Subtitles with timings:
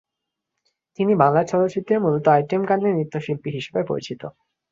[0.99, 4.21] তিনি বাংলা চলচ্চিত্রে মূলত আইটেম গানে নৃত্যশিল্পী হিসাবে পরিচিত।